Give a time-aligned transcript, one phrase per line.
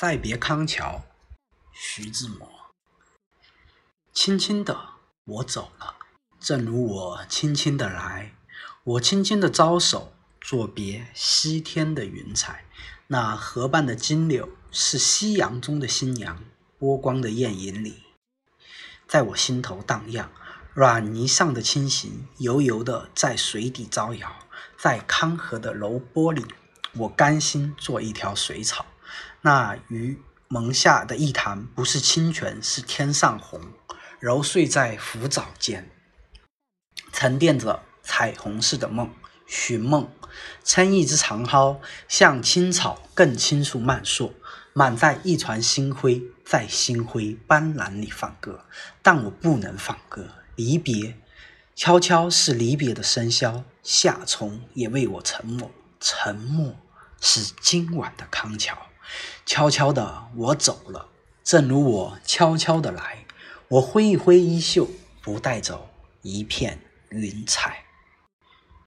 [0.00, 1.02] 再别康桥，
[1.74, 2.48] 徐志摩。
[4.14, 4.94] 轻轻的，
[5.26, 5.96] 我走了，
[6.40, 8.34] 正如我轻轻的来。
[8.82, 12.64] 我轻轻的招手，作别西天的云彩。
[13.08, 16.42] 那河畔的金柳，是夕阳中的新娘，
[16.78, 18.04] 波光的艳影里，
[19.06, 20.32] 在我心头荡漾。
[20.72, 24.34] 软泥上的轻行，油油的在水底招摇。
[24.78, 26.46] 在康河的柔波里，
[26.94, 28.86] 我甘心做一条水草。
[29.42, 33.60] 那鱼蒙下的一潭，不是清泉，是天上虹，
[34.18, 35.90] 揉碎在浮藻间，
[37.12, 39.10] 沉淀着彩虹似的梦。
[39.46, 40.08] 寻梦，
[40.62, 44.32] 撑一只长篙，向青草更青处漫溯，
[44.72, 48.64] 满载一船星辉，在星辉斑斓里放歌。
[49.02, 51.18] 但我不能放歌，离别，
[51.74, 56.76] 悄悄是离别的笙箫，夏虫也为我沉默，沉默
[57.20, 58.78] 是今晚的康桥。
[59.44, 61.08] 悄悄的我走了，
[61.42, 63.24] 正如我悄悄的来，
[63.68, 64.88] 我挥一挥衣袖，
[65.22, 65.90] 不带走
[66.22, 66.78] 一片
[67.10, 67.84] 云彩。